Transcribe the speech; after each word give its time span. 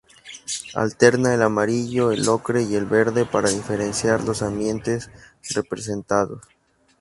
Alterna 0.73 1.35
el 1.35 1.43
amarillo, 1.43 2.11
el 2.11 2.27
ocre 2.27 2.63
y 2.63 2.73
el 2.73 2.85
verde 2.85 3.23
para 3.27 3.49
diferenciar 3.51 4.23
los 4.23 4.41
ambientes 4.41 5.11
representados. 5.53 6.41